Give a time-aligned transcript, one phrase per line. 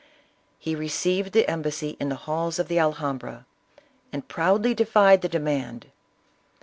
[0.57, 3.45] He received the embassy in the halls of the Alhambra,
[4.11, 5.91] and proudly defied the demand.